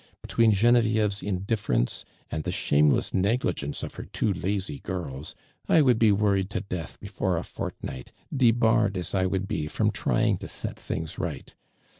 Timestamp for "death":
6.61-6.99